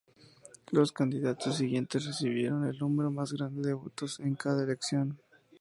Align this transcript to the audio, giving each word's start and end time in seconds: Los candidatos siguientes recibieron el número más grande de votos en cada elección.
Los 0.71 0.91
candidatos 0.91 1.57
siguientes 1.57 2.07
recibieron 2.07 2.65
el 2.67 2.79
número 2.79 3.11
más 3.11 3.33
grande 3.33 3.67
de 3.67 3.75
votos 3.75 4.19
en 4.19 4.33
cada 4.33 4.63
elección. 4.63 5.19